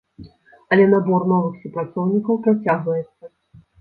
[0.75, 3.23] Але набор новых супрацоўнікаў працягваецца.